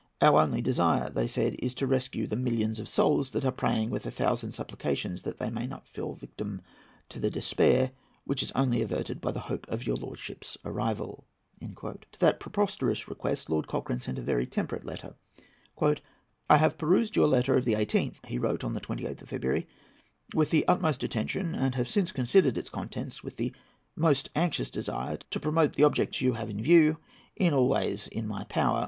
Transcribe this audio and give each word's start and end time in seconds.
"Our 0.19 0.39
only 0.41 0.61
desire." 0.63 1.11
they 1.11 1.27
said, 1.27 1.57
"is 1.59 1.75
to 1.75 1.85
rescue 1.85 2.25
the 2.25 2.35
millions 2.35 2.79
of 2.79 2.89
souls 2.89 3.29
that 3.33 3.45
are 3.45 3.51
praying 3.51 3.91
with 3.91 4.03
a 4.07 4.09
thousand 4.09 4.51
supplications 4.51 5.21
that 5.21 5.37
they 5.37 5.51
may 5.51 5.67
not 5.67 5.87
fall 5.87 6.15
victims 6.15 6.61
to 7.09 7.19
the 7.19 7.29
despair 7.29 7.91
which 8.25 8.41
is 8.41 8.51
only 8.53 8.81
averted 8.81 9.21
by 9.21 9.31
the 9.31 9.41
hope 9.41 9.67
of 9.69 9.85
your 9.85 9.95
lordship's 9.97 10.57
arrival." 10.65 11.27
To 11.61 12.19
that 12.19 12.39
preposterous 12.39 13.07
request 13.07 13.47
Lord 13.47 13.67
Cochrane 13.67 14.01
made 14.07 14.17
a 14.17 14.23
very 14.23 14.47
temperate 14.47 14.87
answer. 14.89 15.13
"I 16.49 16.57
have 16.57 16.79
perused 16.79 17.15
your 17.15 17.27
letter 17.27 17.53
of 17.55 17.63
the 17.63 17.73
18th," 17.73 18.25
he 18.25 18.39
wrote 18.39 18.63
on 18.63 18.73
the 18.73 18.81
28th 18.81 19.21
of 19.21 19.29
February, 19.29 19.67
"with 20.33 20.49
the 20.49 20.67
utmost 20.67 21.03
attention, 21.03 21.53
and 21.53 21.75
have 21.75 21.87
since 21.87 22.11
considered 22.11 22.57
its 22.57 22.71
contents 22.71 23.23
with 23.23 23.35
the 23.37 23.53
most 23.95 24.31
anxious 24.35 24.71
desire 24.71 25.17
to 25.29 25.39
promote 25.39 25.73
the 25.73 25.83
objects 25.83 26.21
you 26.21 26.33
have 26.33 26.49
in 26.49 26.63
view 26.63 26.97
in 27.35 27.53
all 27.53 27.67
ways 27.69 28.07
in 28.07 28.25
my 28.25 28.43
power. 28.45 28.79